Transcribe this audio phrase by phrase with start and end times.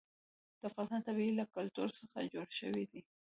[0.59, 3.01] د افغانستان طبیعت له کلتور څخه جوړ شوی دی.